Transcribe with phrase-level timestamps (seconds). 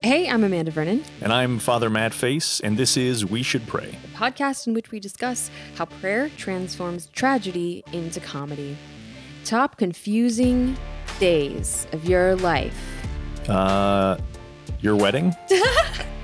[0.00, 3.98] Hey, I'm Amanda Vernon, And I'm Father Matt Fase, and this is We Should Pray.
[4.04, 8.76] a podcast in which we discuss how prayer transforms tragedy into comedy.
[9.44, 10.76] Top confusing
[11.18, 12.78] days of your life.
[13.48, 14.18] Uh,
[14.80, 15.34] your wedding?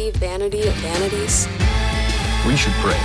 [0.00, 1.46] tragedy, vanity of vanities.
[2.46, 2.96] We should pray.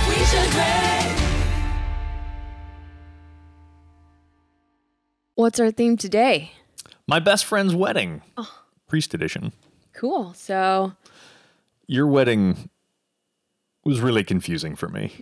[5.34, 6.52] What's our theme today?
[7.06, 8.22] My best friend's wedding.
[8.88, 9.52] Priest edition.
[9.92, 10.32] Cool.
[10.34, 10.92] So
[11.86, 12.70] Your wedding
[13.84, 15.12] was really confusing for me.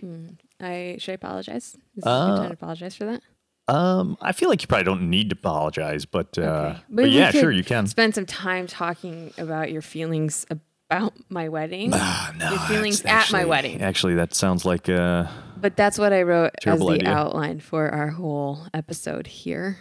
[0.59, 1.75] I should I apologize?
[1.97, 3.21] Is Uh, time to apologize for that?
[3.67, 6.79] Um, I feel like you probably don't need to apologize, but uh, Okay.
[6.89, 7.87] but we yeah, could sure you can.
[7.87, 10.45] Spend some time talking about your feelings
[10.89, 11.91] about my wedding.
[11.93, 13.81] Ah, no, your feelings at my wedding.
[13.81, 15.25] Actually, that sounds like uh,
[15.57, 17.09] But that's what I wrote as the idea.
[17.09, 19.77] outline for our whole episode here.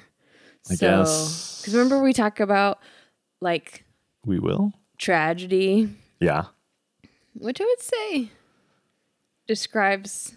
[0.70, 1.60] I so, guess.
[1.60, 2.78] because remember we talk about
[3.40, 3.84] like
[4.24, 4.72] we will.
[4.98, 6.44] tragedy, Yeah.
[7.34, 8.30] which I would say
[9.46, 10.36] describes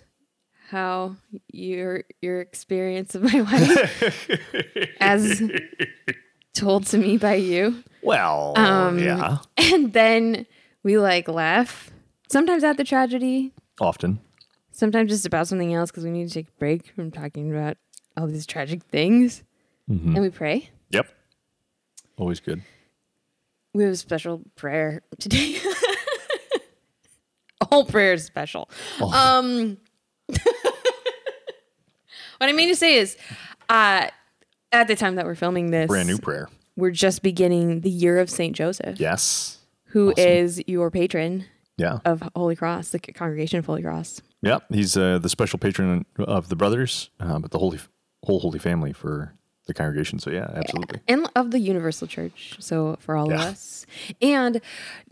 [0.69, 1.15] how
[1.49, 5.41] your your experience of my wedding, as
[6.53, 9.37] told to me by you, Well, Um, yeah.
[9.55, 10.45] and then
[10.87, 11.91] we like laugh
[12.29, 14.21] sometimes at the tragedy, Often.
[14.71, 17.75] sometimes just about something else because we need to take a break from talking about
[18.15, 19.43] all these tragic things.
[19.91, 20.13] Mm-hmm.
[20.15, 20.69] And we pray.
[20.91, 21.09] Yep.
[22.17, 22.61] Always good.
[23.73, 25.57] We have a special prayer today.
[27.61, 28.69] a whole prayer is special.
[29.01, 29.11] Oh.
[29.11, 29.77] Um,
[30.27, 30.39] what
[32.39, 33.17] I mean to say is,
[33.67, 34.07] uh,
[34.71, 36.47] at the time that we're filming this, Brand new prayer.
[36.77, 39.56] we're just beginning the year of Saint Joseph, Yes.
[39.87, 40.63] Who is Awesome.
[40.67, 41.45] your patron
[41.77, 41.99] Yeah.
[42.05, 44.21] of Holy Cross, the congregation of Holy Cross.
[44.41, 47.79] Yeah, he's uh, the special patron of the brothers, uh, but the holy
[48.23, 49.33] whole holy family for
[49.67, 50.17] the congregation.
[50.19, 51.01] So yeah, absolutely.
[51.07, 53.85] and of the universal church so for all of us
[54.21, 54.61] and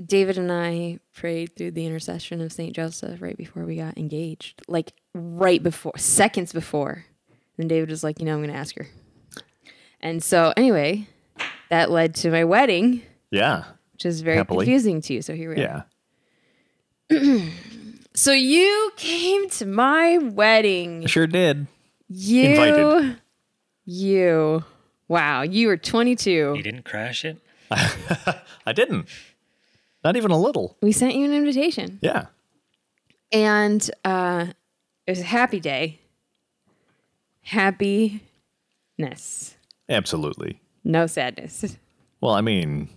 [0.03, 4.61] david and i prayed through the intercession of saint joseph right before we got engaged
[4.69, 7.03] like right before seconds before
[7.57, 8.87] and david was like you know i'm gonna ask her
[9.99, 11.05] and so anyway
[11.69, 13.01] that led to my wedding
[13.31, 13.63] Yeah,
[13.95, 14.65] which is very Happily.
[14.65, 15.85] confusing to you so here we are
[17.09, 17.09] yeah,
[18.13, 21.67] so you came to my wedding I sure did.
[22.09, 23.17] you Invited.
[23.85, 24.63] you
[25.07, 27.37] wow you were 22 You didn't crash it?
[27.71, 29.07] I didn't.
[30.03, 30.77] Not even a little.
[30.81, 32.27] we sent you an invitation Yeah,
[33.31, 34.47] and uh,
[35.07, 35.99] it was a happy day.
[37.43, 38.19] Happiness,
[39.89, 40.59] absolutely.
[40.83, 41.77] no sadness.
[42.21, 42.89] Well, I mean,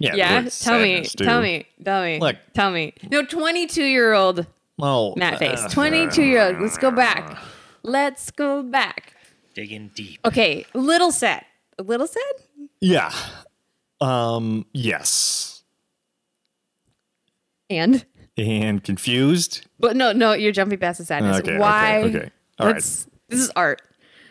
[0.00, 0.14] yeah.
[0.16, 1.24] Yeah, there's tell me, sadness, too.
[1.24, 2.36] tell me, tell me, Look.
[2.54, 2.92] tell me.
[3.10, 4.46] No, twenty-two-year-old
[4.82, 6.60] Oh, Matt Fase, uh, twenty-two-year-old.
[6.60, 7.38] Let's go back.
[7.82, 9.14] Let's go back.
[9.54, 10.18] Digging deep.
[10.24, 11.44] Okay, a little sad.
[11.78, 12.22] A little sad.
[12.80, 13.12] yeah.
[14.00, 14.66] Um.
[14.72, 15.62] Yes.
[17.68, 18.04] And
[18.36, 19.66] And confused.
[19.78, 21.38] but no, no, you're jumping past the sadness.
[21.38, 22.02] Okay, okay, Why?
[22.02, 22.30] okay.
[22.58, 22.74] All right.
[22.76, 23.80] This is art.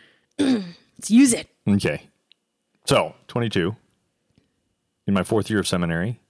[0.38, 1.48] Let's use it.
[1.68, 2.02] Okay.
[2.86, 3.74] So, 22.
[5.10, 6.20] In my fourth year of seminary.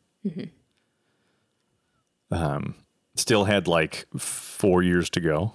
[2.30, 2.74] Um,
[3.14, 5.52] still had like four years to go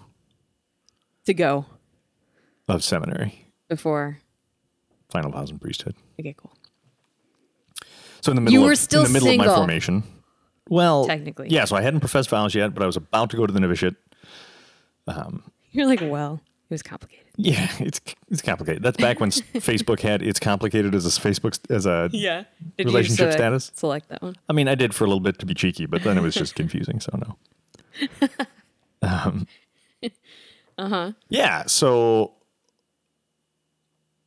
[1.26, 1.66] To go
[2.68, 4.20] of seminary, before.
[5.10, 5.96] final vows and priesthood.
[6.20, 6.54] Okay, cool.
[8.22, 9.48] So in the middle, You of, were still in the middle of single.
[9.48, 10.04] my formation.
[10.70, 11.48] Well, Technically.
[11.50, 11.66] yeah.
[11.66, 13.96] So I hadn't professed vows yet, but I was about to go to the novitiate.
[15.72, 17.25] You're like, well, it was complicated.
[17.38, 18.82] Yeah, it's it's complicated.
[18.84, 22.10] That's back when Facebook had it's complicated as a Facebook as a.
[22.14, 22.44] Yeah.
[22.78, 23.72] Did Relationship select- status?
[23.76, 24.36] Select that one.
[24.50, 26.34] I mean, I did for a little bit to be cheeky, but then it was
[26.36, 27.00] just confusing.
[27.00, 28.28] So no.
[29.02, 29.46] Um,
[30.80, 31.12] uh huh.
[31.30, 31.66] Yeah.
[31.68, 32.34] So,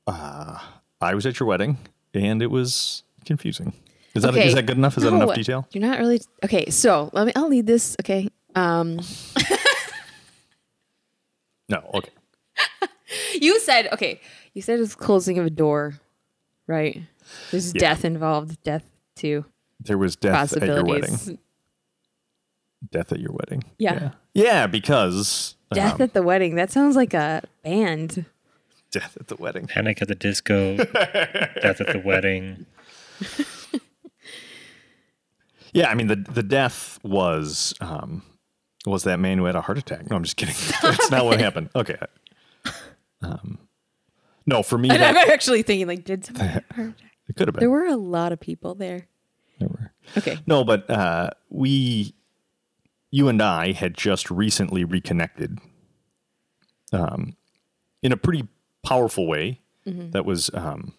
[0.07, 0.59] uh,
[1.01, 1.79] I was at your wedding,
[2.15, 3.73] and it was confusing.
[4.15, 4.97] Is that is that good enough?
[4.97, 5.67] Is that enough detail?
[5.73, 6.71] You're not really okay.
[6.71, 7.33] So let me.
[7.35, 7.97] I'll lead this.
[8.01, 8.29] Okay.
[8.55, 9.01] Um,
[11.69, 11.83] No.
[11.95, 12.11] Okay.
[13.43, 14.21] You said okay.
[14.55, 15.95] You said it's closing of a door,
[16.67, 17.03] right?
[17.51, 17.81] There's Yeah.
[17.81, 18.63] death involved.
[18.63, 18.85] Death
[19.17, 19.45] too.
[19.81, 21.39] There was death at your wedding.
[22.91, 23.65] Death at your wedding.
[23.79, 23.95] Yeah.
[23.95, 24.11] Yeah.
[24.35, 26.55] Yeah, because Death um, at the wedding.
[26.55, 28.25] That sounds like a band.
[28.91, 29.67] death at the wedding.
[29.67, 30.77] Panic at the Disco.
[30.85, 32.67] Death at the Wedding.
[35.73, 38.23] Yeah, I mean the the death was um
[38.87, 40.09] was that man who had a heart attack.
[40.09, 40.55] No, I'm just kidding.
[40.83, 41.69] That's not what happened.
[41.77, 41.97] Okay.
[43.23, 43.59] Um,
[44.47, 47.11] no, for me And I'm actually thinking like, did someone have a heart attack?
[47.29, 47.61] it could have been.
[47.61, 49.09] There were a lot of people there.
[49.59, 49.93] There were.
[50.17, 50.39] Okay.
[50.47, 52.15] No, but uh, we
[53.11, 55.59] you and I had just recently reconnected
[56.93, 57.37] um,
[58.03, 58.47] in a pretty
[58.83, 60.93] powerful way that was um,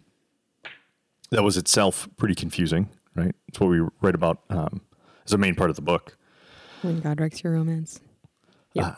[1.29, 3.35] that was itself pretty confusing, right?
[3.47, 4.81] It's what we write about um,
[5.25, 6.17] as a main part of the book.
[6.81, 7.99] When God wrecks your romance.
[8.73, 8.95] Yeah.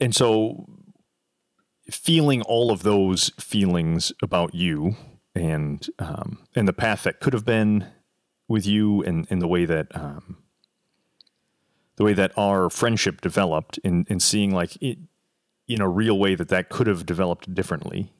[0.00, 0.68] And so
[1.90, 4.96] feeling all of those feelings about you
[5.34, 7.86] and um, and the path that could have been
[8.48, 10.38] with you and, and the way that um,
[11.96, 14.98] the way that our friendship developed and, and seeing like it,
[15.68, 18.12] in a real way that that could have developed differently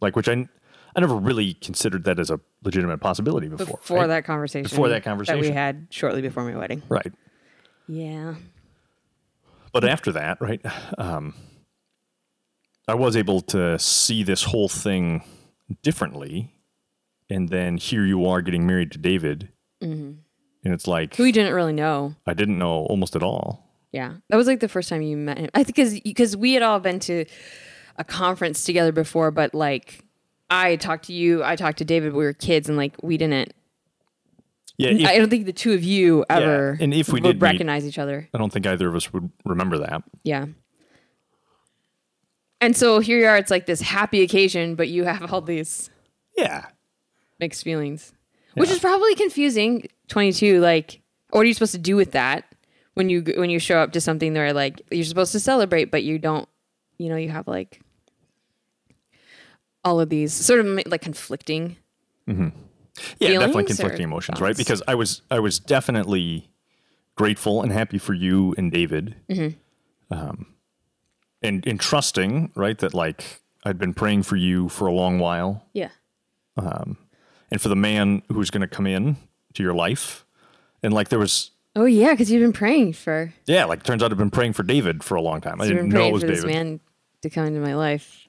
[0.00, 0.48] like which I,
[0.96, 4.06] I never really considered that as a legitimate possibility before Before right?
[4.08, 4.64] that conversation.
[4.68, 6.82] Before that conversation That we had shortly before my wedding.
[6.88, 7.12] right
[7.86, 8.34] Yeah.
[9.72, 10.60] but after that, right,
[10.98, 11.34] um,
[12.88, 15.22] I was able to see this whole thing
[15.82, 16.52] differently,
[17.30, 19.48] and then here you are getting married to David,
[19.82, 20.12] mm-hmm.
[20.64, 22.14] and it's like Who we didn't really know.
[22.26, 23.68] I didn't know almost at all.
[23.92, 25.50] Yeah, that was like the first time you met him.
[25.54, 27.24] I think because because we had all been to
[27.96, 30.04] a conference together before, but like
[30.50, 32.14] I talked to you, I talked to David.
[32.14, 33.52] We were kids, and like we didn't.
[34.78, 36.76] Yeah, if- I don't think the two of you ever.
[36.80, 39.12] and if we would did meet- recognize each other, I don't think either of us
[39.12, 40.02] would remember that.
[40.24, 40.46] yeah.
[42.62, 43.36] And so here you are.
[43.36, 45.90] It's like this happy occasion, but you have all these
[46.38, 46.66] Yeah,
[47.40, 48.12] mixed feelings,
[48.54, 49.88] which is probably confusing.
[50.08, 51.00] Twenty two, like,
[51.30, 52.44] what are you supposed to do with that
[52.94, 56.04] when you when you show up to something where like you're supposed to celebrate, but
[56.04, 56.48] you don't,
[56.98, 57.80] you know, you have like
[59.84, 61.76] all of these sort of like conflicting.
[62.28, 62.48] Mm-hmm.
[63.18, 64.56] yeah, definitely conflicting emotions, right?
[64.56, 66.48] Because I was I was definitely
[67.16, 70.14] grateful and happy for you and David, Mm-hmm.
[70.16, 70.46] um,
[71.42, 75.64] and and trusting, right, that like I'd been praying for you for a long while,
[75.72, 75.90] Yeah,
[76.56, 76.98] Um,
[77.50, 79.16] and for the man who's going to come in
[79.54, 80.24] to your life.
[80.82, 84.10] And like there was, Oh yeah, because you've been praying for yeah, like turns out
[84.10, 85.60] I've been praying for David for a long time.
[85.60, 86.54] I didn't know it was for this David.
[86.54, 86.80] man
[87.22, 88.26] to come into my life.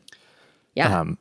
[0.76, 1.18] Yeah, Um,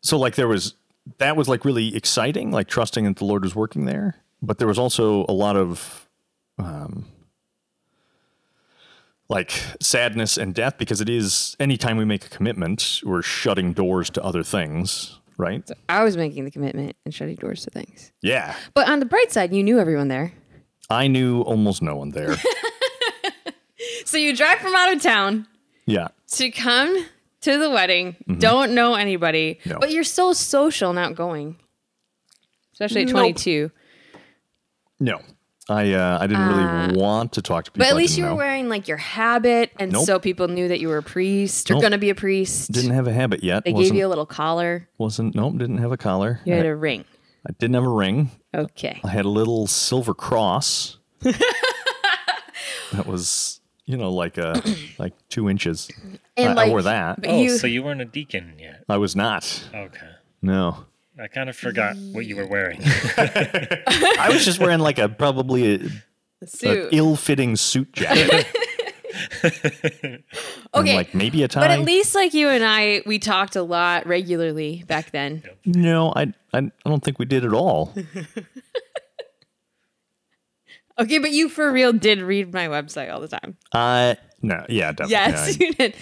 [0.00, 0.74] so like there was
[1.18, 4.16] that was like really exciting, like trusting that the Lord was working there.
[4.42, 6.08] But there was also a lot of
[6.58, 7.06] um,
[9.28, 9.50] like
[9.80, 14.22] sadness and death because it is anytime we make a commitment, we're shutting doors to
[14.22, 15.68] other things, right?
[15.88, 18.12] I was making the commitment and shutting doors to things.
[18.22, 18.54] Yeah.
[18.74, 20.32] But on the bright side, you knew everyone there.
[20.88, 22.36] I knew almost no one there.
[24.04, 25.46] So you drive from out of town
[25.84, 26.08] yeah.
[26.32, 27.06] to come
[27.42, 29.70] to the wedding, don't know anybody, Mm-hmm.
[29.70, 29.78] No.
[29.80, 31.56] but you're so social and outgoing,
[32.72, 33.14] especially at Nope.
[33.16, 33.70] 22.
[35.00, 35.20] No.
[35.68, 37.84] I uh, I didn't really want to talk to people.
[37.84, 38.36] But at least didn't you were know.
[38.36, 40.04] wearing like your habit, and Nope.
[40.06, 41.82] so people knew that you were a priest or Nope.
[41.82, 42.70] going to be a priest.
[42.70, 43.64] Didn't have a habit yet.
[43.64, 44.88] they wasn't, gave you a little collar.
[44.98, 46.40] wasn't nope, didn't have a collar.
[46.44, 47.04] You had I, a ring.
[47.48, 48.30] I didn't have a ring.
[48.54, 49.00] Okay.
[49.04, 50.98] I had a little silver cross.
[51.20, 54.62] that was, you know, like a
[54.98, 55.88] like two inches.
[56.36, 57.20] And I, like, I wore that.
[57.24, 58.84] Oh, you, so you weren't a deacon yet?
[58.88, 59.68] I was not.
[59.74, 60.10] Okay.
[60.42, 60.84] No,
[61.20, 62.80] I kind of forgot what you were wearing.
[62.84, 65.88] I was just wearing like a probably a,
[66.42, 66.88] a suit.
[66.92, 68.46] ill-fitting suit jacket.
[69.42, 70.22] and
[70.74, 70.94] okay.
[70.94, 71.60] like maybe a tie.
[71.60, 75.42] but at least like you and I, we talked a lot regularly back then.
[75.64, 77.94] no, I, I I don't think we did at all.
[80.98, 83.56] Okay, but you for real did read my website all the time.
[83.72, 85.12] Uh no, yeah, definitely.
[85.12, 85.94] Yes, Yeah, you did.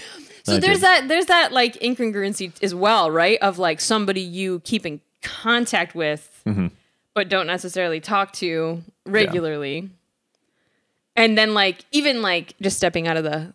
[0.44, 3.38] So there's that there's that like incongruency as well, right?
[3.40, 6.66] Of like somebody you keep in contact with, Mm-hmm.
[7.14, 9.88] but don't necessarily talk to regularly.
[11.16, 13.54] And then like even like just stepping out of the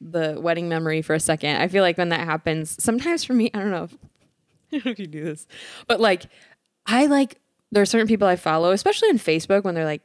[0.00, 3.50] the wedding memory for a second, I feel like when that happens, sometimes for me,
[3.54, 3.92] I don't know, if,
[4.72, 5.46] I don't know if you do this,
[5.86, 6.24] but like
[6.86, 7.36] I like
[7.70, 10.02] there are certain people I follow, especially on Facebook, when they're like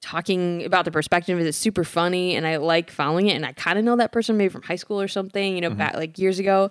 [0.00, 3.52] talking about the perspective is it's super funny and I like following it and I
[3.52, 5.78] kind of know that person maybe from high school or something, you know, mm-hmm.
[5.78, 6.70] back like years ago.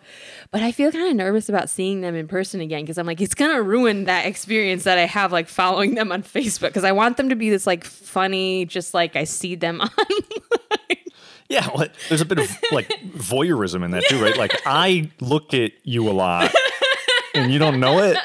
[0.52, 3.22] But I feel kind of nervous about seeing them in person again because I'm like
[3.22, 6.84] it's going to ruin that experience that I have like following them on Facebook because
[6.84, 9.90] I want them to be this like funny just like I see them on.
[11.50, 14.38] Yeah, well, there's a bit of like voyeurism in that too, right?
[14.38, 16.54] Like I look at you a lot
[17.34, 18.18] and you don't know it.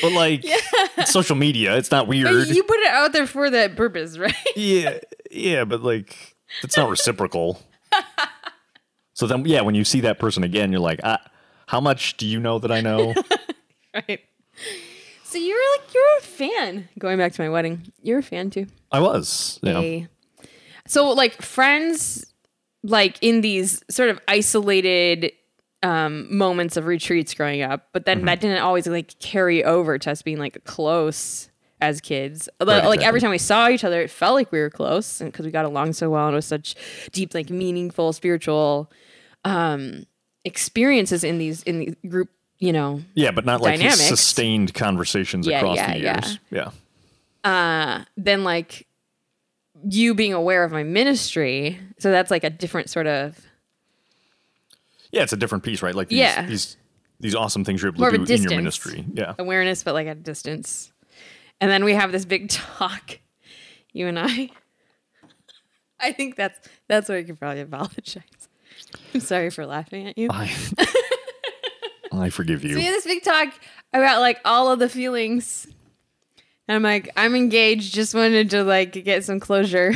[0.00, 2.48] But like it's social media, it's not weird.
[2.48, 4.34] you put it out there for that purpose, right?
[4.56, 4.98] yeah,
[5.30, 7.60] yeah, but like it's not reciprocal.
[9.14, 11.20] so then yeah, when you see that person again, you're like, ah,
[11.66, 13.14] how much do you know that I know?
[13.94, 14.20] right.
[15.24, 16.88] So you're like you're a fan.
[16.98, 18.66] Going back to my wedding, you're a fan too.
[18.92, 19.58] I was.
[19.62, 19.78] Yeah.
[19.78, 20.08] a
[20.86, 22.26] so like friends
[22.82, 25.32] like in these sort of isolated
[25.82, 30.10] um moments of retreats growing up but then that didn't always like carry over to
[30.10, 32.48] us being like close as kids.
[32.60, 33.04] Right, like exactly.
[33.04, 35.64] every time we saw each other, it felt like we were close because we got
[35.64, 36.74] along so well and it was such
[37.12, 38.90] deep, like meaningful, spiritual
[39.44, 40.04] um,
[40.44, 42.28] experiences in these in the group.
[42.58, 46.20] You know, Yeah, but not like sustained conversations Yeah, across yeah, the yeah.
[46.26, 46.38] years.
[47.42, 48.04] Yeah.
[48.18, 48.86] then like
[49.82, 53.38] you being aware of my ministry, so that's like a different sort of
[55.12, 55.94] Yeah, it's a different piece, right?
[55.94, 56.46] Like these Yeah.
[56.46, 56.76] these
[57.20, 59.04] these awesome things you're able More to do in your ministry.
[59.12, 59.34] Yeah.
[59.38, 60.92] awareness, but like at a distance.
[61.60, 63.18] And then we have this big talk,
[63.92, 64.50] you and I.
[66.00, 68.22] I think that's that's where you can probably apologize.
[69.14, 70.28] I'm sorry for laughing at you.
[70.32, 70.50] I
[72.12, 72.76] I forgive you.
[72.76, 73.52] We had this big talk
[73.92, 75.66] about like all of the feelings.
[76.66, 79.94] And I'm like, I'm engaged, just wanted to like get some closure.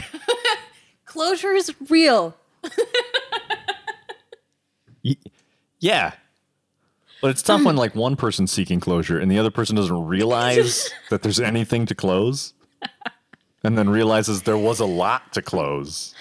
[1.04, 2.36] closure is real.
[5.84, 6.12] Yeah.
[7.20, 10.90] But it's tough when like one person's seeking closure and the other person doesn't realize
[11.10, 12.54] that there's anything to close.
[13.62, 16.14] And then realizes there was a lot to close.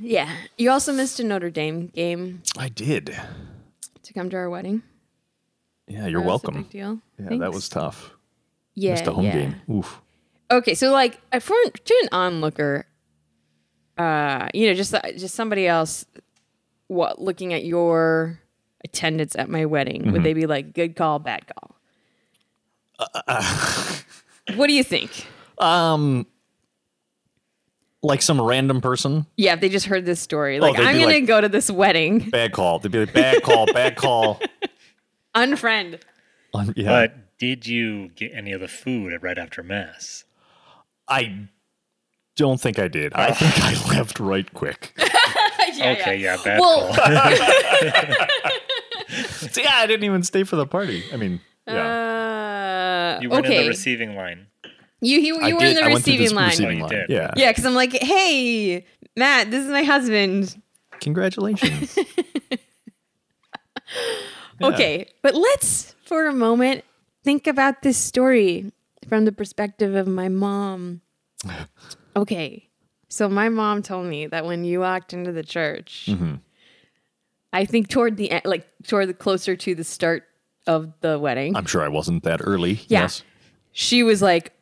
[0.00, 0.28] Yeah.
[0.58, 3.16] You also missed a Notre Dame game I did.
[4.02, 4.82] to come to our wedding.
[5.88, 6.54] Yeah, you're That was a welcome.
[6.62, 6.98] big deal.
[7.18, 7.40] Yeah, Thanks.
[7.42, 8.10] that was tough.
[8.74, 9.32] yeah, Missed a home yeah.
[9.32, 9.54] game.
[9.70, 10.00] Oof.
[10.50, 12.86] Okay, so like uh, for to an onlooker,
[13.98, 16.04] uh, you know, just just somebody else,
[16.88, 18.38] what looking at your
[18.84, 20.12] attendance at my wedding, Mm-hmm.
[20.12, 21.76] would they be like good call, bad call?
[22.98, 23.92] Uh,
[24.56, 25.26] what do you think?
[25.58, 26.26] Um
[28.04, 29.26] like some random person.
[29.36, 31.70] Yeah, if they just heard this story, like they'd I'm gonna like- go to this
[31.70, 32.78] wedding, Bad call.
[32.80, 34.40] They'd be like, bad call, bad call.
[35.36, 36.00] unfriend.
[36.54, 36.88] Um, yeah.
[36.88, 40.24] But did you get any of the food right after mass?
[41.08, 41.48] I
[42.36, 43.12] don't think I did.
[43.14, 44.94] I think I left right quick.
[45.74, 46.36] Yeah, okay, yeah.
[46.36, 48.41] yeah, bad Well- call.
[49.62, 51.02] So, yeah, I didn't even stay for the party.
[51.12, 53.16] I mean, yeah.
[53.18, 54.46] Uh, you weren't in the receiving line.
[55.00, 56.48] you you, I you were did- in the I went receiving line.
[56.50, 56.90] receiving Oh, you line.
[56.90, 57.10] did.
[57.10, 57.30] Yeah.
[57.36, 58.84] Yeah, because I'm like, hey,
[59.16, 60.60] Matt, this is my husband.
[61.00, 61.98] Congratulations.
[64.62, 66.84] Okay, but let's for a moment
[67.24, 68.70] think about this story
[69.08, 71.00] from the perspective of my mom.
[72.14, 72.68] Okay,
[73.08, 76.10] so my mom told me that when you walked into the church,
[77.52, 80.24] I think toward the end, like toward the closer to the start
[80.66, 82.74] of the wedding, I'm sure I wasn't that early.
[82.88, 83.02] Yeah.
[83.02, 83.22] Yes.
[83.72, 84.52] she was like,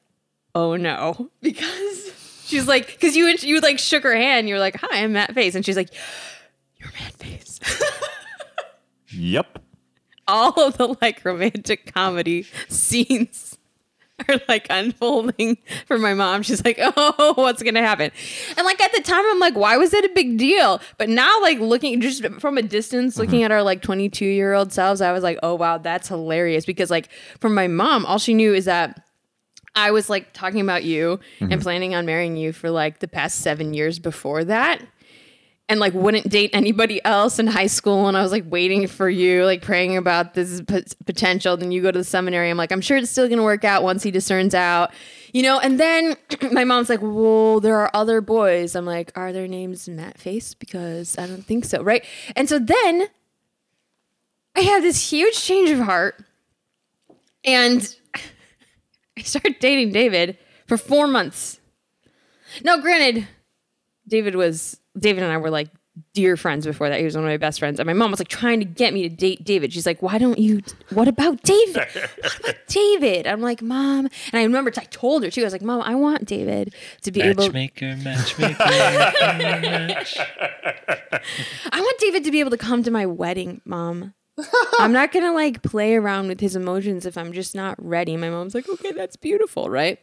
[0.54, 2.12] "Oh no," because
[2.46, 5.54] she's like, because you you like shook her hand, You're like, "Hi, I'm Matt Fase,"
[5.54, 5.90] and she's like,
[6.78, 7.60] "You're Matt Fase."
[9.12, 9.58] Yep.
[10.28, 13.49] all of the like romantic comedy scenes
[14.28, 16.42] are like unfolding for my mom.
[16.42, 18.10] She's like, "Oh, what's gonna happen?"
[18.56, 21.40] And like at the time, I'm like, "Why was it a big deal?" But now,
[21.40, 23.46] like looking just from a distance, looking mm-hmm.
[23.46, 26.90] at our like 22 year old selves, I was like, "Oh wow, that's hilarious." Because
[26.90, 27.08] like
[27.40, 29.02] from my mom, all she knew is that.
[29.76, 31.60] I was like talking about you and mm-hmm.
[31.60, 34.82] planning on marrying you for like the past seven years before that
[35.70, 39.08] and like wouldn't date anybody else in high school and I was like waiting for
[39.08, 41.56] you like praying about this p- potential.
[41.56, 42.50] Then you go to the seminary.
[42.50, 44.92] I'm like I'm sure it's still to work out once he discerns out
[45.32, 45.60] you know?
[45.60, 46.16] And then
[46.52, 48.74] my mom's like well there are other boys.
[48.74, 50.54] I'm like are their names Matt Fase?
[50.54, 52.04] Because I don't think so right?
[52.34, 53.06] And so then
[54.56, 56.20] I have this huge change of heart
[57.44, 57.96] and
[59.16, 60.36] I start dating David
[60.66, 61.60] for 4 months.
[62.64, 63.28] Now granted
[64.08, 65.68] David was David and I were like
[66.14, 66.98] dear friends before that.
[66.98, 67.80] He was one of my best friends.
[67.80, 69.72] And my mom was like trying to get me to date David.
[69.72, 71.86] She's like, why don't you what about David?
[72.20, 73.26] What about David?
[73.26, 74.06] I'm like, Mom.
[74.32, 75.40] And I remember I told her too.
[75.40, 80.18] I was like, Mom, I want David to be able Matchmaker, matchmaker, match.
[81.72, 84.14] I want David to be able to come to my wedding, Mom.
[84.78, 88.16] I'm not gonna like play around with his emotions if I'm just not ready.
[88.16, 89.98] My mom's like, okay, that's beautiful, right?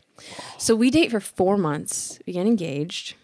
[0.58, 2.20] So we date for four months.
[2.28, 3.16] We get engaged.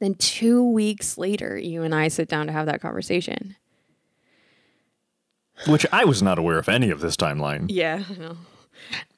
[0.00, 3.56] Then two weeks later, you and I sit down to have that conversation.
[5.66, 7.66] Which I was not aware of any of this timeline.
[7.68, 8.36] Yeah, I know.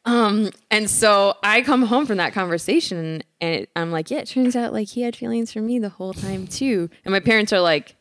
[0.04, 4.28] Um, and so I come home from that conversation and it, I'm like, yeah, it
[4.28, 6.88] turns out like he had feelings for me the whole time too.
[7.04, 7.96] And my parents are like,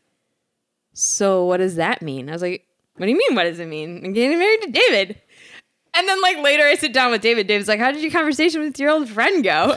[0.94, 2.30] so what does that mean?
[2.30, 2.66] I was like,
[2.96, 3.36] what do you mean?
[3.36, 4.06] What does it mean?
[4.06, 5.22] I'm getting married to David.
[5.94, 7.48] And then like later I sit down with David.
[7.48, 9.76] David's like, how did your conversation with your old friend go?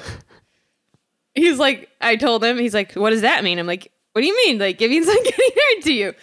[1.34, 3.58] He's like, I told him, he's like, what does that mean?
[3.58, 4.58] I'm like, what do you mean?
[4.58, 6.14] Like, it means I'm getting married to you.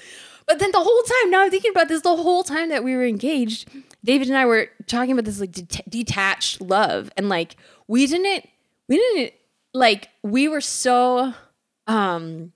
[0.45, 2.95] But then the whole time, now I'm thinking about this, the whole time that we
[2.95, 3.69] were engaged,
[4.03, 7.09] David and I were talking about this like det- detached love.
[7.17, 8.47] And like, we didn't,
[8.87, 9.33] we didn't,
[9.73, 11.33] like, we were so
[11.87, 12.51] um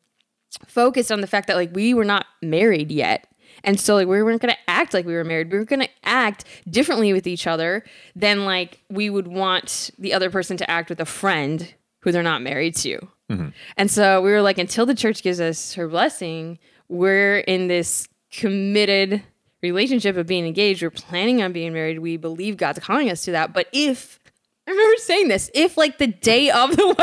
[0.67, 3.27] focused on the fact that like we were not married yet.
[3.63, 5.51] And so like we weren't gonna act like we were married.
[5.51, 7.83] We were gonna act differently with each other
[8.15, 12.23] than like we would want the other person to act with a friend who they're
[12.23, 12.99] not married to.
[13.29, 13.49] Mm-hmm.
[13.77, 18.07] And so we were like, until the church gives us her blessing, we're in this
[18.31, 19.23] committed
[19.61, 20.81] relationship of being engaged.
[20.81, 21.99] We're planning on being married.
[21.99, 23.53] We believe God's calling us to that.
[23.53, 24.19] But if
[24.67, 26.87] I remember saying this, if like the day of the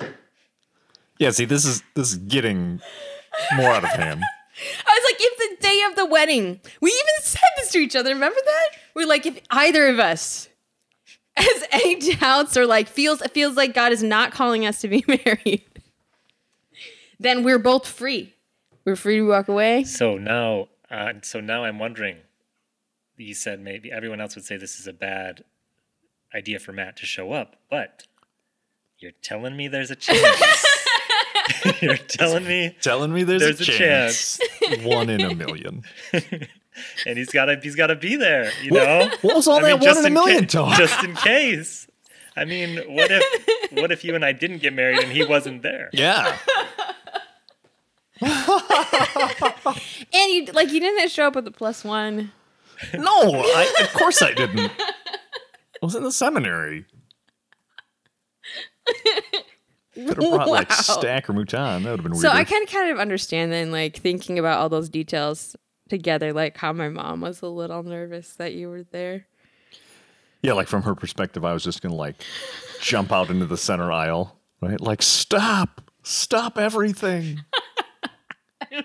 [0.00, 0.12] wedding,
[1.18, 2.80] Yeah, see, this is this is getting
[3.56, 4.22] more out of hand.
[4.86, 7.94] I was like, if the day of the wedding, we even said this to each
[7.94, 8.10] other.
[8.12, 8.68] Remember that?
[8.94, 10.48] We're like, if either of us
[11.38, 14.88] has any doubts or like feels it feels like God is not calling us to
[14.88, 15.64] be married,
[17.20, 18.34] then we're both free.
[18.84, 19.84] We're free to walk away.
[19.84, 22.18] So now, uh, so now I'm wondering.
[23.16, 25.42] You said maybe everyone else would say this is a bad
[26.34, 28.04] idea for Matt to show up, but
[28.98, 30.66] you're telling me there's a chance.
[31.80, 34.40] you're telling me, Telling me there's, There's a, a chance.
[34.82, 35.82] One in a million.
[37.06, 38.50] And he's gotta, he's gotta be there.
[38.62, 40.76] You know, What was all I mean, that one in a million ca- talk?
[40.78, 41.86] Just in case.
[42.36, 45.62] I mean, what if, what if you and I didn't get married and he wasn't
[45.62, 45.90] there?
[45.92, 46.36] Yeah.
[50.12, 52.32] And you like you didn't show up with a plus one.
[52.94, 54.70] No, I, of course I didn't.
[54.70, 54.92] I
[55.82, 56.86] was in the seminary.
[59.94, 60.76] Could have brought like Wow.
[60.76, 61.82] stack or mouton.
[61.82, 62.22] That would have been weird.
[62.22, 65.56] So I can kind of understand then, like thinking about all those details
[65.88, 69.26] together, like how my mom was a little nervous that you were there.
[70.42, 72.16] yeah, like from her perspective, I was just gonna like
[72.80, 74.80] jump out into the center aisle, right?
[74.80, 77.40] Like stop, stop everything.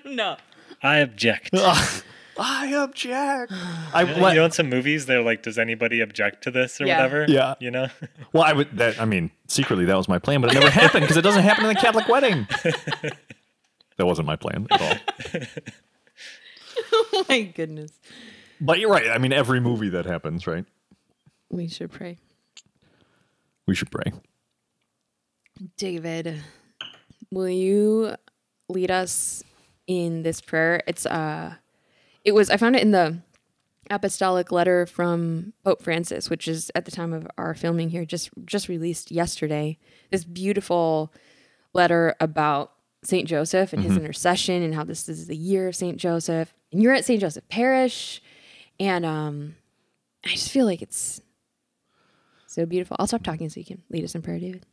[0.05, 0.37] No.
[0.81, 1.49] I object.
[2.37, 3.51] I object.
[3.93, 6.85] I You what- know, in some movies, they're like, "Does anybody object to this or
[6.85, 6.97] Yeah.
[6.97, 7.55] whatever?" Yeah.
[7.59, 7.87] you know.
[8.33, 8.77] well, I would.
[8.77, 11.43] That I mean, secretly that was my plan, but it never happened because it doesn't
[11.43, 12.47] happen in a Catholic wedding.
[13.97, 15.41] that wasn't my plan at all.
[17.15, 17.91] Oh my goodness.
[18.59, 19.09] But you're right.
[19.09, 20.65] I mean, every movie that happens, right?
[21.51, 22.17] We should pray.
[23.67, 24.11] We should pray.
[25.77, 26.41] David,
[27.31, 28.15] will you
[28.69, 29.43] lead us
[29.87, 30.81] in this prayer?
[30.87, 31.55] It's uh
[32.23, 33.19] it was I found it in the
[33.89, 38.29] apostolic letter from Pope Francis, which is at the time of our filming here just
[38.45, 39.77] just released yesterday.
[40.11, 41.13] This beautiful
[41.73, 42.71] letter about
[43.03, 43.27] St.
[43.27, 45.97] Joseph and his intercession and how this is the year of St.
[45.97, 46.53] Joseph.
[46.73, 47.21] And you're at St.
[47.21, 48.21] Joseph Parish
[48.79, 49.55] and um
[50.25, 51.21] I just feel like it's
[52.47, 52.97] so beautiful.
[52.99, 54.65] I'll stop talking so you can lead us in prayer, David.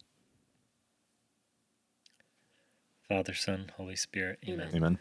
[3.08, 4.38] Father, Son, Holy Spirit.
[4.48, 4.70] Amen.
[4.74, 4.98] Amen.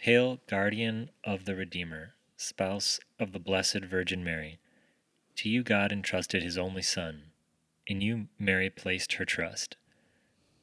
[0.00, 4.58] Hail, guardian of the Redeemer, spouse of the Blessed Virgin Mary.
[5.36, 7.22] To you God entrusted his only Son.
[7.86, 9.76] In you Mary placed her trust.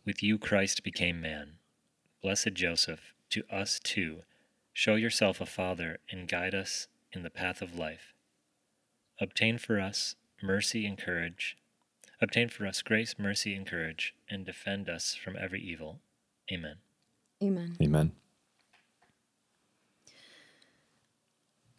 [0.05, 1.53] With you Christ became man.
[2.21, 4.21] Blessed Joseph, to us too,
[4.77, 8.13] show yourself a father and guide us in the path of life.
[9.19, 11.57] Obtain for us mercy and courage.
[12.21, 15.99] Obtain for us grace, mercy, and courage, and defend us from every evil.
[16.53, 16.75] Amen.
[17.41, 17.75] Amen.
[17.81, 18.11] Amen.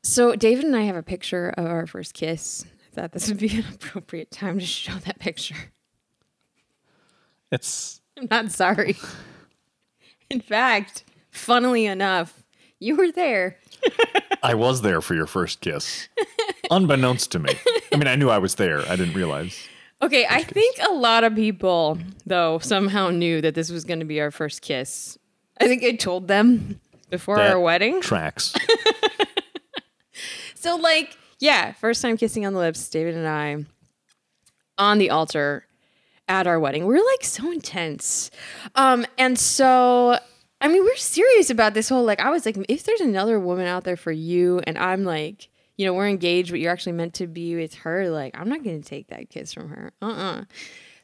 [0.03, 2.65] So David and I have a picture of our first kiss.
[2.91, 5.71] I thought this would be an appropriate time to show that picture.
[7.53, 8.97] It's I'm not sorry.
[10.31, 12.43] In fact, funnily enough,
[12.81, 13.57] you were there.
[14.43, 16.09] I was there for your first kiss,
[16.71, 17.55] unbeknownst to me.
[17.93, 18.81] I mean, I knew I was there.
[18.89, 19.69] I didn't realize.
[20.01, 24.05] Okay, I think a lot of people, though, somehow knew that this was going to
[24.05, 25.19] be our first kiss.
[25.61, 28.01] I think I told them before That our wedding.
[28.01, 28.55] Tracks.
[30.61, 33.65] So, like, yeah, first time kissing on the lips, David and I
[34.77, 35.65] on the altar
[36.27, 36.85] at our wedding.
[36.85, 38.31] We are like so intense.
[38.75, 40.19] Um, and so,
[40.61, 43.67] I mean, we're serious about this whole, like, I was like, if there's another woman
[43.67, 47.15] out there for you, and I'm like, you know, we're engaged, but you're actually meant
[47.15, 49.93] to be with her, like, I'm not going to take that kiss from her.
[50.03, 50.45] Uh uh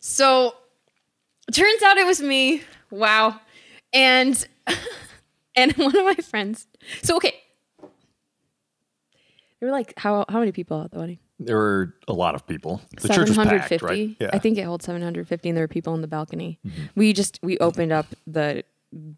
[0.00, 0.54] So,
[1.52, 2.62] turns out it was me.
[2.90, 3.40] Wow.
[3.92, 4.44] And,
[5.56, 6.66] and one of my friends,
[7.02, 7.34] so, okay.
[9.64, 11.18] There were like how how many people at the wedding?
[11.38, 12.82] There were a lot of people.
[13.00, 14.14] The church was packed, right?
[14.20, 14.26] Yeah.
[14.26, 14.36] Mm-hmm.
[14.36, 16.60] I think it holds 750 and there were people in the balcony.
[16.94, 18.64] We just we opened up the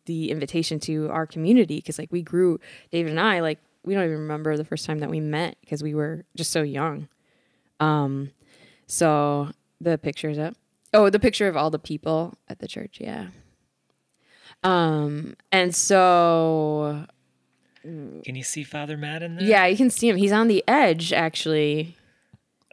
[0.06, 2.58] the invitation to our community because like we grew
[2.90, 5.82] David and I like we don't even remember the first time that we met because
[5.82, 7.08] we were just so young.
[7.80, 8.30] Um
[8.86, 10.54] so the pictures up.
[10.94, 13.26] Oh, the picture of all the people at the church, yeah.
[14.62, 17.04] Um and so
[17.82, 19.46] Can you see Father Matt in there?
[19.46, 20.16] yeah, you can see him.
[20.16, 21.96] He's on the edge actually.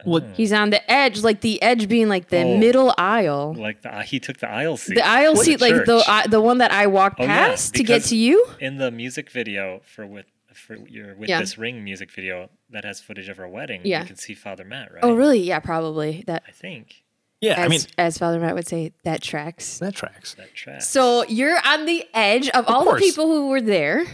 [0.02, 0.24] What?
[0.34, 2.58] He's on the edge, like the edge being like the Oh.
[2.58, 3.54] middle aisle.
[3.56, 4.94] Like the he took the aisle seat.
[4.96, 6.04] The aisle for seat, like the church.
[6.08, 8.44] uh, the one that I walked Oh, yeah, past to get because- to you.
[8.60, 11.40] in the music video for with for your with Yeah.
[11.40, 13.80] this ring music video that has footage of our wedding.
[13.84, 14.00] Yeah.
[14.00, 15.02] you can see Father Matt, right?
[15.02, 15.38] Oh, really?
[15.40, 16.22] Yeah, probably.
[16.26, 17.02] That I think
[17.40, 19.78] Yeah, as, I mean as Father Matt would say, that tracks.
[19.78, 20.34] that tracks.
[20.34, 20.82] that track.
[20.82, 23.00] So you're on the edge of, all the course.
[23.02, 24.04] people who were there.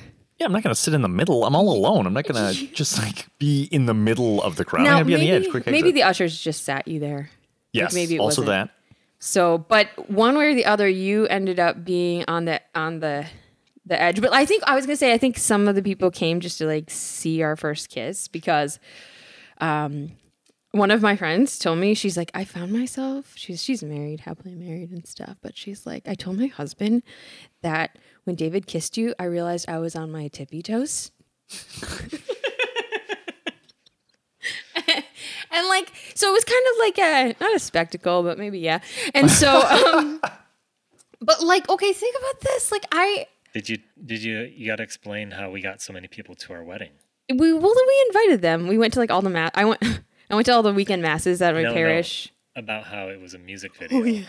[0.40, 1.44] Yeah, I'm not gonna sit in the middle.
[1.44, 2.06] I'm all alone.
[2.06, 4.86] I'm not gonna just like be in the middle of the crowd.
[4.86, 5.50] I'm gonna be maybe on the edge.
[5.50, 7.30] Quick maybe the ushers just sat you there.
[7.72, 8.46] yes, maybe it also wasn't.
[8.70, 8.70] that.
[9.22, 13.26] So, but one way or the other, you ended up being on the on the
[13.84, 14.20] the edge.
[14.20, 16.56] But I think I was gonna say I think some of the people came just
[16.58, 18.78] to like see our first kiss because
[19.60, 20.12] um
[20.72, 24.54] one of my friends told me she's like I found myself she's she's married happily
[24.54, 27.02] married and stuff but she's like I told my husband
[27.62, 31.10] that when David kissed you I realized I was on my tippy toes.
[35.50, 38.80] And like so it was kind of like a not a spectacle but maybe yeah.
[39.14, 40.20] And so um
[41.20, 44.82] but like okay think about this like i did you did you you got to
[44.82, 46.90] explain how we got so many people to our wedding?
[47.28, 48.68] we well then we invited them.
[48.68, 49.82] We went to like all the mass i went
[50.30, 51.74] i went to all the weekend masses at my No, no.
[51.74, 54.24] parish About how it was a music video.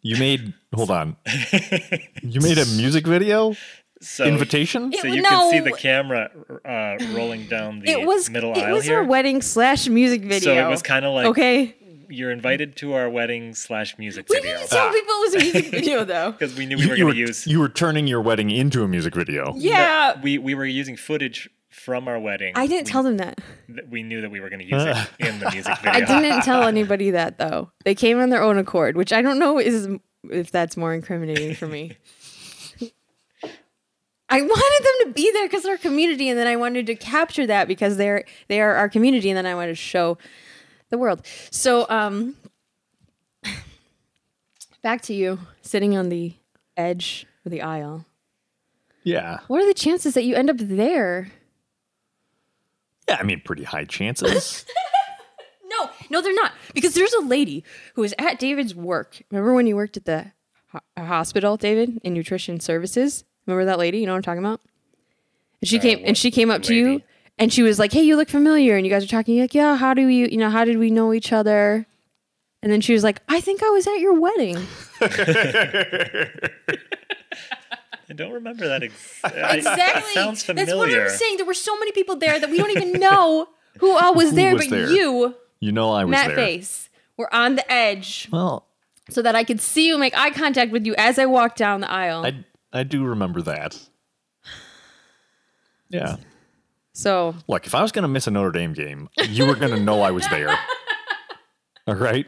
[0.00, 1.16] You made hold on.
[2.22, 3.54] you made a music video
[4.00, 4.92] So invitation.
[4.92, 5.64] So It- you can see no.
[5.64, 6.30] the camera
[6.64, 8.98] uh, rolling down the it was middle it aisle was here.
[8.98, 11.74] our wedding slash music video So it was kind of like okay
[12.10, 14.92] you're invited to our wedding slash music we video didn't tell Ah.
[14.92, 17.14] people it was a music video though because we knew we You, were you going
[17.14, 17.46] to use.
[17.46, 19.52] you were turning your wedding into a music video.
[19.56, 22.52] yeah We we were using footage from our wedding.
[22.56, 24.84] i didn't we, tell them that that We knew that we were going to use
[24.84, 25.92] it in the music video.
[25.92, 27.70] I didn't tell anybody that though.
[27.84, 29.88] They came on their own accord, which I don't know is
[30.24, 31.96] if that's more incriminating for me.
[34.30, 36.94] I wanted them to be there because they're our community, and then I wanted to
[36.94, 40.18] capture that because they're they are our community, and then I wanted to show
[40.90, 41.24] the world.
[41.50, 42.36] So, um,
[44.82, 46.34] back to you sitting on the
[46.76, 48.04] edge of the aisle.
[49.02, 49.38] Yeah.
[49.46, 51.32] What are the chances that you end up there?
[53.08, 54.64] Yeah, I mean pretty high chances.
[55.70, 56.52] No, no, they're not.
[56.74, 57.62] Because there's a lady
[57.94, 59.22] who was at David's work.
[59.30, 60.32] Remember when you worked at the
[60.72, 63.22] ho- hospital, David, in nutrition services?
[63.46, 63.98] Remember that lady?
[63.98, 64.62] You know what I'm talking about?
[65.60, 67.02] And she Uh, came and she came up to you
[67.38, 69.54] and she was like, "Hey, you look familiar." And you guys are talking you're like,
[69.54, 71.86] "Yeah, how do we, you know, how did we know each other?"
[72.62, 74.56] And then she was like, "I think I was at your wedding."
[78.10, 80.10] I don't remember that ex- Exactly.
[80.10, 80.90] It sounds That's what.
[80.90, 81.36] I'm saying.
[81.36, 83.48] There were so many people there that we don't even know
[83.80, 84.90] who all was Who there, was but there?
[84.90, 86.36] you, You know I was Matt there.
[86.36, 88.28] Fase, were on the edge.
[88.32, 88.66] Well,
[89.10, 91.80] so that I could see you make eye contact with you as I walked down
[91.80, 92.24] the aisle.
[92.26, 93.78] I I do remember that.
[95.90, 96.16] Yeah.
[96.92, 99.72] so Look, if I was going to miss a Notre Dame game, you were going
[99.74, 100.50] to know I was there.
[101.86, 102.26] All right?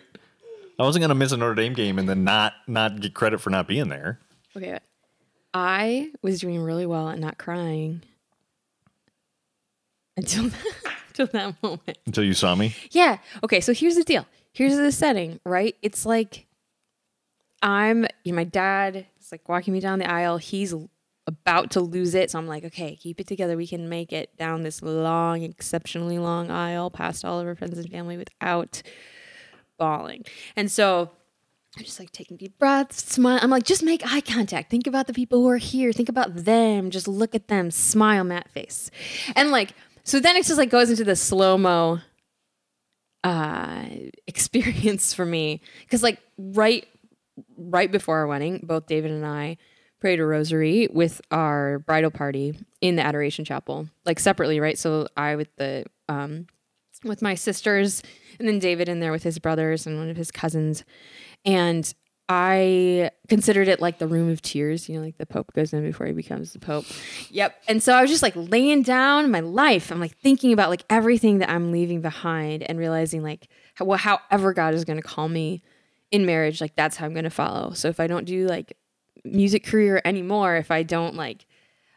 [0.78, 3.40] I wasn't going to miss a Notre Dame game and then not not get credit
[3.40, 4.18] for not being there.
[4.56, 4.78] okay,
[5.52, 8.02] I was doing really well at not crying
[10.16, 10.50] until
[11.08, 11.98] until that moment.
[12.06, 12.74] Until you saw me.
[12.90, 13.18] Yeah.
[13.42, 13.60] Okay.
[13.60, 14.26] So here's the deal.
[14.52, 15.40] Here's the setting.
[15.44, 15.76] Right.
[15.82, 16.46] It's like
[17.62, 18.06] I'm.
[18.24, 20.38] You know, my dad is like walking me down the aisle.
[20.38, 20.74] He's
[21.26, 22.30] about to lose it.
[22.30, 23.56] So I'm like, okay, keep it together.
[23.56, 27.78] We can make it down this long, exceptionally long aisle past all of our friends
[27.78, 28.82] and family without
[29.78, 30.24] bawling.
[30.56, 31.10] And so
[31.78, 33.38] I'm just like taking deep breaths, smile.
[33.40, 34.70] I'm like, just make eye contact.
[34.70, 35.92] Think about the people who are here.
[35.92, 36.90] Think about them.
[36.90, 37.70] Just look at them.
[37.70, 38.90] Smile, Matt Fase.
[39.36, 42.00] And like, so then it just like goes into the slow mo
[43.22, 43.84] uh
[44.26, 46.88] experience for me because like right
[47.56, 49.56] right before our wedding both david and i
[50.00, 55.06] prayed a rosary with our bridal party in the adoration chapel like separately right so
[55.16, 56.46] i with the um
[57.04, 58.02] with my sisters
[58.38, 60.84] and then david in there with his brothers and one of his cousins
[61.44, 61.94] and
[62.32, 65.82] I considered it like the room of tears, you know, like the Pope goes in
[65.82, 66.84] before he becomes the Pope.
[67.30, 67.60] Yep.
[67.66, 69.90] And so I was just like laying down my life.
[69.90, 73.98] I'm like thinking about like everything that I'm leaving behind and realizing like how, well,
[73.98, 75.60] however God is going to call me
[76.12, 77.72] in marriage, like that's how I'm going to follow.
[77.72, 78.76] So if I don't do like
[79.24, 81.46] music career anymore, if I don't like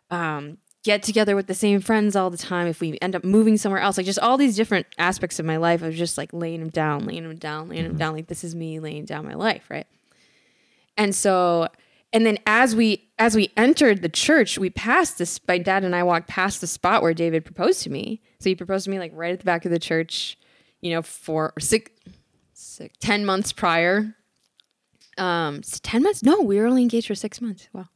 [0.09, 3.57] um, get together with the same friends all the time, if we end up moving
[3.57, 6.31] somewhere else, like just all these different aspects of my life, I was just like
[6.33, 8.13] laying them down, laying them down, laying them down.
[8.13, 9.87] Like this is me laying down my life, right?
[10.97, 11.69] And so,
[12.11, 15.39] and then as we as we entered the church, we passed this.
[15.47, 18.21] My dad and I walked past the spot where David proposed to me.
[18.39, 20.37] So he proposed to me like right at the back of the church,
[20.81, 21.89] you know, for six,
[22.53, 24.15] six ten months prior.
[25.17, 26.23] Um, ten months?
[26.23, 27.69] No, we were only engaged for six months.
[27.71, 27.87] Wow,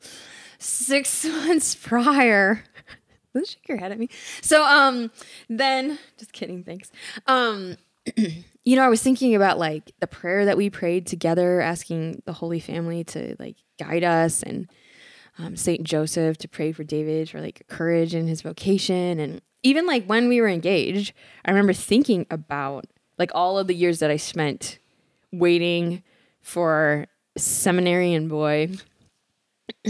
[0.59, 2.63] six months prior.
[3.33, 4.09] Don't shake your head at me.
[4.41, 5.11] So, um,
[5.49, 6.63] then just kidding.
[6.63, 6.91] Thanks.
[7.27, 7.77] Um,
[8.15, 12.33] you know, I was thinking about like the prayer that we prayed together, asking the
[12.33, 14.69] Holy Family to like guide us and
[15.37, 19.85] um, Saint Joseph to pray for David for like courage in his vocation, and even
[19.85, 21.13] like when we were engaged,
[21.45, 22.85] I remember thinking about
[23.19, 24.79] like all of the years that I spent
[25.31, 26.03] waiting
[26.41, 27.05] for
[27.37, 28.69] seminarian boy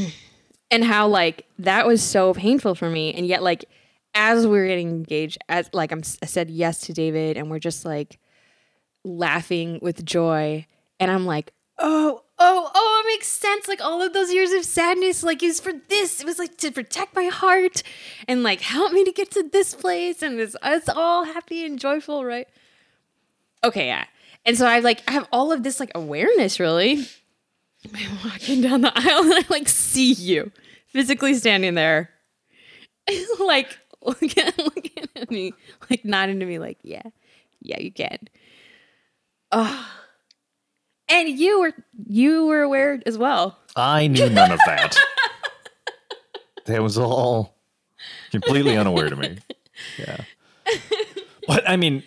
[0.71, 3.13] and how like that was so painful for me.
[3.13, 3.65] And yet like
[4.13, 7.59] as we were getting engaged as like I'm, i said yes to david and we're
[7.59, 8.19] just like
[9.03, 10.65] laughing with joy.
[10.99, 13.67] And i'm like oh oh oh it makes sense.
[13.67, 16.21] Like all of those years of sadness like is for this.
[16.21, 17.83] It was like to protect my heart
[18.27, 21.79] and like help me to get to this place and it's, it's all happy and
[21.79, 22.47] joyful right?
[23.63, 24.05] Okay yeah.
[24.45, 27.07] And so i like i have all of this like awareness really
[27.95, 30.51] I'm walking down the aisle and I like see you
[30.87, 32.09] physically standing there,
[33.39, 35.53] like looking, looking at me,
[35.89, 37.03] like nodding to me, like, yeah,
[37.61, 38.17] yeah, you can.
[39.51, 39.87] Oh.
[41.09, 41.73] And you were
[42.05, 43.57] you were aware as well.
[43.77, 44.97] I knew none of that.
[46.65, 47.55] that was all
[48.31, 49.37] completely unaware to me.
[49.97, 50.17] Yeah.
[51.47, 52.03] But I mean,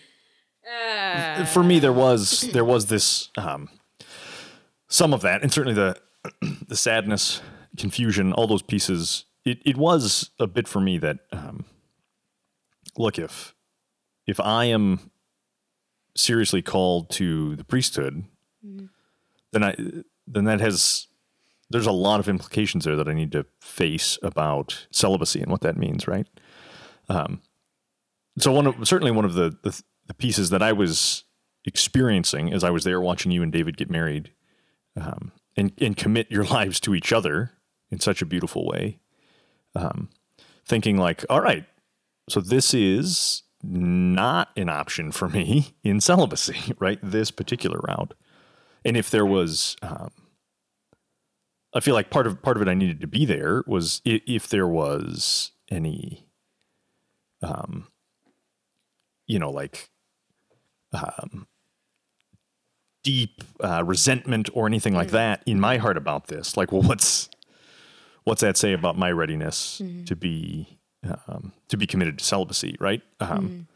[0.70, 3.70] Uh, for me there was there was this um
[4.90, 5.96] some of that and certainly the
[6.68, 7.40] the sadness
[7.78, 11.64] confusion all those pieces it, it was a bit for me that um
[12.98, 13.54] look if
[14.26, 15.10] if i am
[16.14, 18.24] seriously called to the priesthood
[19.52, 19.74] then i
[20.26, 21.06] then that has
[21.70, 25.62] there's a lot of implications there that i need to face about celibacy and what
[25.62, 26.26] that means right?
[27.08, 27.40] Um
[28.38, 31.24] so one of certainly one of the the, the pieces that i was
[31.64, 34.32] experiencing as i was there watching you and david get married
[34.96, 37.52] um, and and commit your lives to each other
[37.90, 39.00] in such a beautiful way.
[39.74, 40.08] Um,
[40.64, 41.64] thinking like, all right,
[42.28, 46.98] so this is not an option for me in celibacy, right?
[47.02, 48.14] This particular route,
[48.84, 50.10] and if there was, um,
[51.74, 54.22] I feel like part of part of it I needed to be there was if,
[54.26, 56.26] if there was any,
[57.42, 57.88] um,
[59.26, 59.90] you know, like,
[60.92, 61.46] um,
[63.02, 66.56] deep uh, resentment or anything like that in my heart about this.
[66.56, 67.28] Like, well, what's
[68.24, 73.02] what's that say about my readiness to be um, to be committed to celibacy, right?
[73.20, 73.66] Um,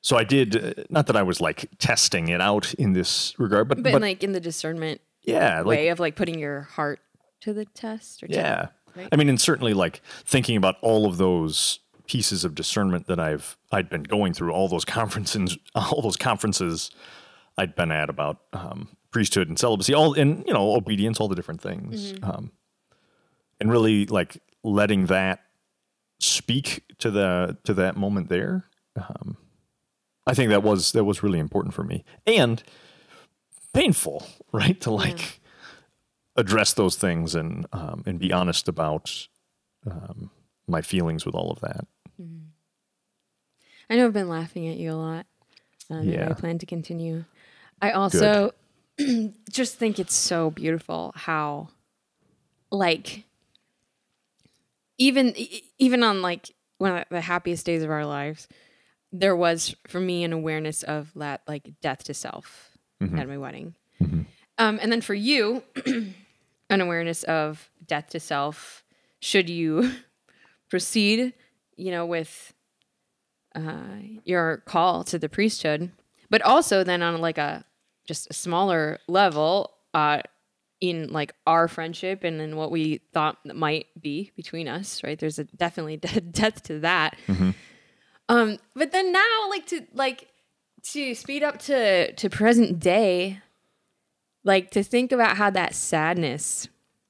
[0.00, 0.56] So I did.
[0.56, 4.02] Uh, not that I was like testing it out in this regard, but but, but,
[4.02, 7.00] like in the discernment yeah, like way of like putting your heart
[7.40, 8.68] to the test or yeah.
[8.94, 9.08] right?
[9.10, 13.56] I mean, and certainly like thinking about all of those pieces of discernment that I've
[13.72, 16.90] I'd been going through, all those conferences, all those conferences
[17.56, 21.36] I'd been at about um, priesthood and celibacy, all and you know obedience, all the
[21.36, 22.50] different things, um,
[23.60, 25.40] and really like letting that
[26.20, 28.64] speak to the to that moment there.
[28.96, 29.36] Um,
[30.26, 32.62] I think that was that was really important for me and
[33.72, 34.80] painful, right?
[34.82, 35.40] To like
[36.36, 39.28] address those things and um, and be honest about
[39.88, 40.30] um,
[40.66, 41.86] my feelings with all of that.
[43.90, 45.26] I know I've been laughing at you a lot.
[45.90, 46.30] Um, Yeah.
[46.30, 47.24] I plan to continue.
[47.80, 48.52] I also
[49.50, 51.68] just think it's so beautiful how,
[52.70, 53.24] like,
[54.98, 55.34] even
[55.78, 58.48] even on like one of the happiest days of our lives,
[59.12, 62.70] there was for me an awareness of that like death to self
[63.18, 63.74] at my wedding,
[64.58, 65.62] um, and then for you,
[66.70, 68.82] an awareness of death to self.
[69.20, 69.92] Should you
[70.70, 71.32] proceed,
[71.76, 72.54] you know, with
[73.54, 75.90] uh, your call to the priesthood,
[76.34, 77.64] but also then on like a
[78.08, 80.20] just a smaller level, uh,
[80.80, 85.16] in like our friendship and in what we thought might be between us, right?
[85.16, 87.16] There's a definitely de- depth to that.
[88.28, 90.26] Um, but then now, like to like
[90.90, 93.38] to speed up to to present day,
[94.42, 96.66] like to think about how that sadness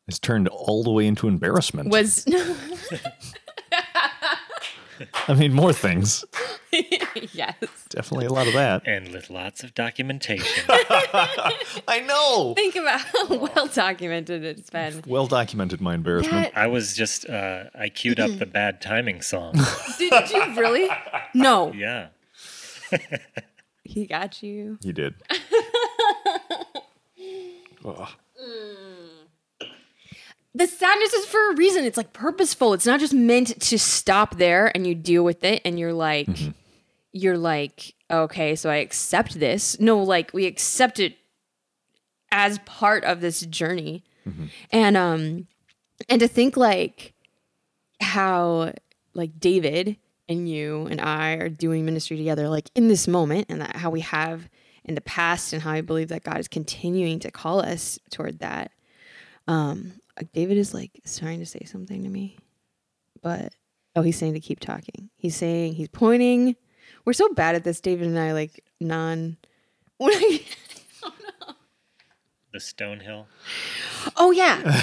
[0.06, 1.88] has turned all the way into embarrassment.
[1.88, 2.26] was
[5.28, 6.24] I mean, more things.
[7.32, 7.54] yes.
[7.88, 8.86] Definitely a lot of that.
[8.86, 10.64] and with lots of documentation.
[10.68, 12.54] I know.
[12.54, 15.02] Think about how well documented it's been.
[15.06, 16.52] Well documented my embarrassment.
[16.54, 19.54] That- I was just uh, I queued up the bad timing song.
[19.98, 20.88] Did you really?
[21.34, 21.72] No.
[21.72, 22.08] Yeah.
[23.82, 24.78] He got you.
[24.82, 25.14] He did.
[27.84, 28.08] Ugh.
[30.56, 31.84] The sadness is for a reason.
[31.84, 32.74] It's like purposeful.
[32.74, 36.28] It's not just meant to stop there and you deal with it and you're like,
[37.12, 39.78] you're like, okay, so I accept this.
[39.80, 41.16] No, like we accept it
[42.30, 44.04] as part of this journey.
[44.70, 45.46] And um
[46.08, 47.14] and to think like
[48.00, 48.72] how
[49.12, 49.96] like David
[50.28, 53.90] and you and I are doing ministry together like in this moment and that how
[53.90, 54.48] we have
[54.84, 58.38] in the past and how I believe that God is continuing to call us toward
[58.38, 58.70] that.
[59.46, 59.94] Um
[60.32, 62.38] David is like is trying to say something to me,
[63.22, 63.52] but
[63.96, 65.10] oh, he's saying to keep talking.
[65.16, 66.56] He's saying he's pointing.
[67.04, 68.32] We're so bad at this, David and I.
[68.32, 69.36] Like non.
[69.98, 70.40] When I,
[72.52, 73.24] The Stonehill.
[74.16, 74.82] oh yeah,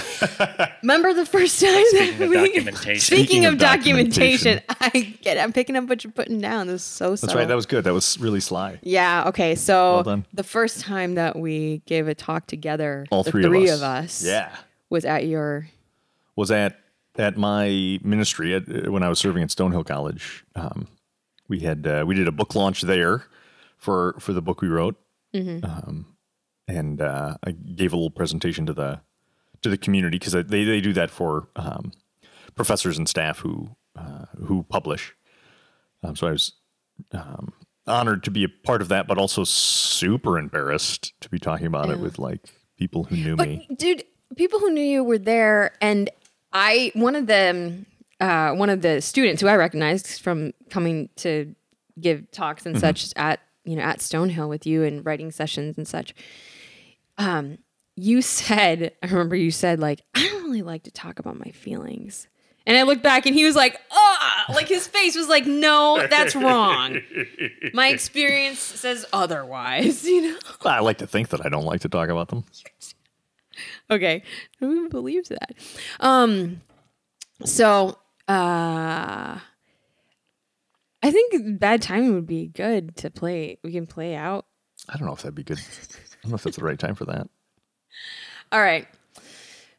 [0.84, 2.36] remember the first time Speaking that of we.
[2.36, 3.00] documentation.
[3.00, 5.12] Speaking, Speaking of, of documentation, documentation.
[5.15, 5.38] I get.
[5.38, 6.67] I'm picking up what you're putting down.
[6.67, 7.15] This is so.
[7.15, 7.48] That's right.
[7.48, 7.86] That was good.
[7.86, 8.80] That was really sly.
[8.84, 9.24] Yeah.
[9.28, 9.56] Okay.
[9.56, 10.26] So Well done.
[10.34, 13.82] the first time that we gave a talk together, All the three, three of us.
[13.82, 14.56] of us, Yeah.
[14.91, 15.67] Was at your.
[16.36, 16.80] Was at
[17.17, 20.45] at my ministry at, when I was serving at Stonehill College.
[20.56, 20.88] Um,
[21.47, 23.25] we had uh, we did a book launch there
[23.77, 24.95] for for the book we wrote,
[25.63, 26.06] um,
[26.67, 29.01] and uh, I gave a little presentation to the
[29.62, 31.91] to the community because they they do that for um,
[32.56, 35.13] professors and staff who uh, who publish.
[36.04, 36.54] Um, so I was
[37.12, 37.54] um,
[37.86, 41.89] honored to be a part of that, but also super embarrassed to be talking about
[41.89, 42.41] it with like
[42.77, 43.67] people who knew But me.
[43.75, 44.04] dude,
[44.36, 46.10] people who knew you were there, and
[46.54, 47.86] I one of the
[48.20, 51.56] uh, one of the students who I recognized from coming to
[52.00, 55.88] give talks and such at you know at Stonehill with you and writing sessions and
[55.88, 56.13] such.
[57.17, 57.58] Um,
[57.96, 61.52] you said, I remember you said like, I don't really like to talk about my
[61.52, 62.28] feelings.
[62.65, 66.06] And I looked back and he was like, ah, like his face was like, no,
[66.10, 67.02] that's wrong.
[67.74, 70.38] My experience says otherwise, you know?
[70.63, 72.44] I like to think that I don't like to talk about them.
[73.89, 74.24] Okay.
[74.60, 75.54] Who believes that?
[76.00, 76.62] Um
[77.43, 77.97] so
[78.28, 79.39] uh
[81.04, 83.58] I think bad timing would be good to play.
[83.63, 84.45] We can play out.
[84.88, 85.60] I don't know if that'd be good.
[85.60, 87.28] I don't know if that's the right time for that.
[88.52, 88.88] All right.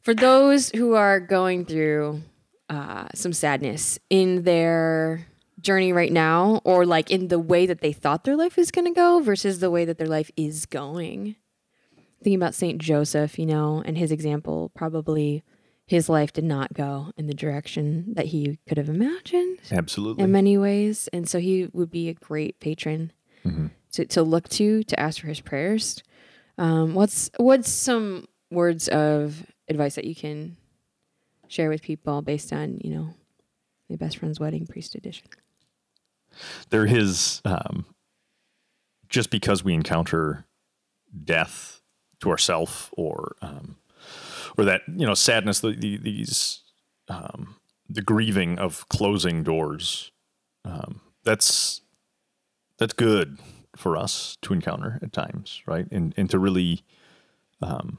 [0.03, 2.23] For those who are going through
[2.68, 5.27] uh, some sadness in their
[5.61, 8.87] journey right now, or like in the way that they thought their life was going
[8.87, 11.37] to go versus the way that their life is going,
[12.23, 12.81] thinking about St.
[12.81, 15.43] Joseph, you know, and his example, probably
[15.87, 20.25] his life did not go in the direction that he could have imagined Absolutely.
[20.25, 21.09] in many ways.
[21.13, 23.13] And so he would be a great patron
[23.93, 26.03] to, to look to, to ask for his prayers.
[26.59, 30.57] Um, what's what's some words of advice that you can
[31.49, 33.15] share with people based on, you know,
[33.91, 35.27] my best friend's wedding priest edition?
[36.71, 37.85] there is um,
[39.09, 40.47] just because we encounter
[41.25, 41.82] death
[42.23, 43.77] to ourself or um,
[44.57, 46.63] or that you know sadness the, the, these
[47.09, 47.57] um,
[47.89, 50.11] the grieving of closing doors
[50.65, 51.83] um, that's
[52.79, 53.39] that's good
[53.77, 56.83] for us to encounter at times right and and to really
[57.61, 57.99] um,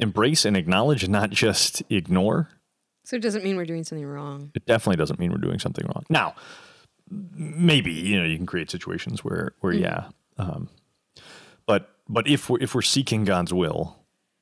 [0.00, 2.48] embrace and acknowledge and not just ignore
[3.04, 4.50] So it doesn't mean we're doing something wrong.
[4.54, 6.04] it definitely doesn't mean we're doing something wrong.
[6.10, 6.34] Now,
[7.10, 10.68] maybe you know you can create situations where where yeah, um,
[12.08, 13.96] but if we're if we're seeking God's will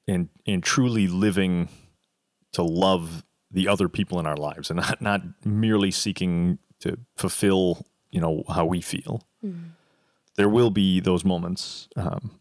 [0.06, 1.68] and and truly living
[2.52, 7.86] to love the other people in our lives and not not merely seeking to fulfill
[8.10, 9.26] you know how we feel,
[10.36, 12.40] there will be those moments, um,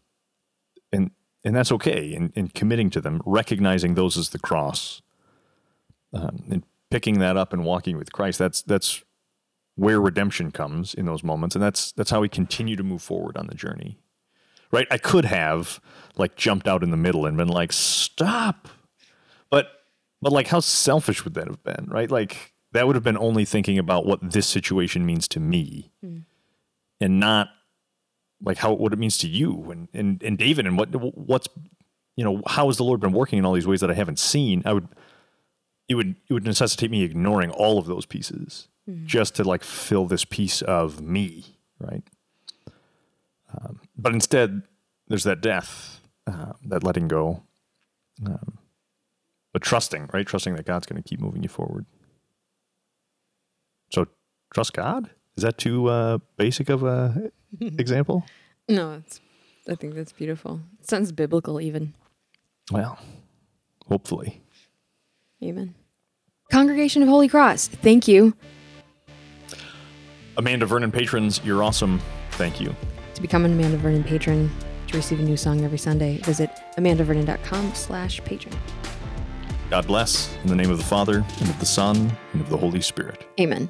[0.92, 1.10] and
[1.44, 2.14] and that's okay.
[2.14, 5.02] And, and committing to them, recognizing those as the cross
[6.12, 8.38] um, and picking that up and walking with Christ.
[8.38, 9.02] That's that's
[9.76, 13.36] where redemption comes in those moments, and that's that's how we continue to move forward
[13.36, 13.98] on the journey.
[14.74, 14.86] Right?
[14.90, 15.80] I could have
[16.16, 18.68] like jumped out in the middle and been like, "Stop,"
[19.50, 19.68] but
[20.20, 21.86] but like, how selfish would that have been?
[21.88, 22.10] Right?
[22.10, 25.92] Like that would have been only thinking about what this situation means to me,
[27.00, 27.48] and not
[28.42, 31.48] like how what it means to you and and and David and what what's
[32.16, 34.18] you know how has the Lord been working in all these ways that I haven't
[34.18, 34.62] seen?
[34.66, 34.88] I would
[35.88, 38.68] it would it would necessitate me ignoring all of those pieces
[39.06, 42.02] just to like fill this piece of me, right?
[43.56, 44.62] Um, but instead,
[45.08, 47.42] there's that death, uh, that letting go,
[48.26, 48.58] um,
[49.52, 50.26] but trusting, right?
[50.26, 51.86] Trusting that God's going to keep moving you forward.
[53.90, 54.06] So
[54.52, 55.10] trust God.
[55.36, 57.30] Is that too uh, basic of a
[57.60, 58.24] example?
[58.68, 59.20] No, it's,
[59.68, 60.60] I think that's beautiful.
[60.80, 61.94] It sounds biblical, even.
[62.70, 62.98] Well,
[63.86, 64.42] hopefully.
[65.42, 65.74] Amen.
[66.50, 68.34] Congregation of Holy Cross, thank you.
[70.36, 72.00] Amanda Vernon patrons, you're awesome.
[72.32, 72.74] Thank you.
[73.14, 74.50] To become an Amanda Vernon patron,
[74.88, 78.54] to receive a new song every Sunday, visit amandavernon.com slash patron.
[79.70, 82.56] God bless in the name of the Father and of the Son and of the
[82.56, 83.26] Holy Spirit.
[83.40, 83.68] Amen.